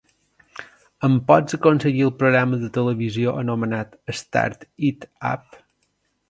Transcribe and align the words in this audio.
em 1.07 1.17
pots 1.27 1.57
aconseguir 1.57 2.01
el 2.07 2.13
programa 2.21 2.59
de 2.63 2.71
televisió 2.79 3.35
anomenat 3.43 3.95
Start 4.23 4.67
It 4.91 5.07
Up? 5.35 5.63